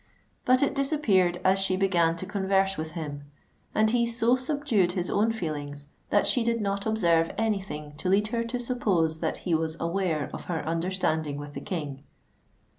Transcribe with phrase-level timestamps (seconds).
[0.45, 3.25] But it disappeared as she began to converse with him;
[3.75, 8.09] and he so subdued his own feelings, that she did not observe any thing to
[8.09, 12.01] lead her to suppose that he was aware of her understanding with the King.